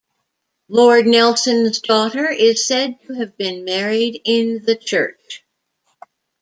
Lord 0.67 1.05
Nelson's 1.05 1.79
daughter 1.79 2.27
is 2.27 2.65
said 2.65 2.99
to 3.05 3.13
have 3.13 3.37
been 3.37 3.65
married 3.65 4.19
in 4.25 4.63
the 4.65 4.75
church. 4.75 5.43